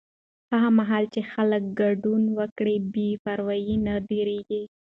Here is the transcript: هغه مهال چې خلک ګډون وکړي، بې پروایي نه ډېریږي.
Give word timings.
هغه 0.51 0.69
مهال 0.79 1.03
چې 1.13 1.21
خلک 1.31 1.63
ګډون 1.81 2.23
وکړي، 2.39 2.75
بې 2.93 3.09
پروایي 3.23 3.75
نه 3.85 3.93
ډېریږي. 4.09 4.63